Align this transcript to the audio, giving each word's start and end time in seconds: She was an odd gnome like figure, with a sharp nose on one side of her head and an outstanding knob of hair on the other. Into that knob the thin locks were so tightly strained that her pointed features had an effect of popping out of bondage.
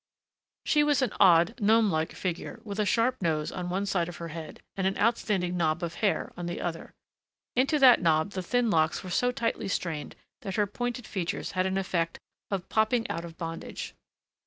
She 0.65 0.83
was 0.83 1.03
an 1.03 1.13
odd 1.19 1.53
gnome 1.61 1.91
like 1.91 2.13
figure, 2.13 2.59
with 2.63 2.79
a 2.79 2.87
sharp 2.87 3.21
nose 3.21 3.51
on 3.51 3.69
one 3.69 3.85
side 3.85 4.09
of 4.09 4.17
her 4.17 4.29
head 4.29 4.59
and 4.75 4.87
an 4.87 4.97
outstanding 4.97 5.55
knob 5.55 5.83
of 5.83 5.93
hair 6.01 6.33
on 6.35 6.47
the 6.47 6.59
other. 6.59 6.95
Into 7.55 7.77
that 7.77 8.01
knob 8.01 8.31
the 8.31 8.41
thin 8.41 8.71
locks 8.71 9.03
were 9.03 9.11
so 9.11 9.31
tightly 9.31 9.67
strained 9.67 10.15
that 10.41 10.55
her 10.55 10.65
pointed 10.65 11.05
features 11.05 11.51
had 11.51 11.67
an 11.67 11.77
effect 11.77 12.17
of 12.49 12.67
popping 12.67 13.07
out 13.11 13.23
of 13.23 13.37
bondage. 13.37 13.93